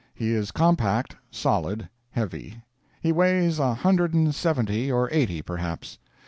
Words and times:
He 0.15 0.31
is 0.31 0.49
compact, 0.49 1.15
solid, 1.29 1.87
heavy. 2.09 2.63
He 3.01 3.11
weighs 3.11 3.59
a 3.59 3.75
hundred 3.75 4.15
and 4.15 4.33
seventy 4.33 4.91
or 4.91 5.07
eighty, 5.11 5.43
perhaps. 5.43 5.99